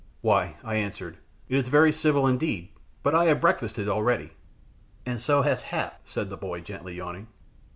"Why," 0.21 0.55
I 0.63 0.77
answered, 0.77 1.19
"it 1.47 1.55
is 1.57 1.67
very 1.67 1.91
civil 1.91 2.25
indeed, 2.25 2.69
but 3.03 3.13
I 3.13 3.25
have 3.25 3.39
breakfasted 3.39 3.87
already." 3.87 4.31
"And 5.05 5.21
so 5.21 5.43
has 5.43 5.61
Hath," 5.61 5.99
said 6.05 6.31
the 6.31 6.37
boy, 6.37 6.61
gently 6.61 6.95
yawning. 6.95 7.27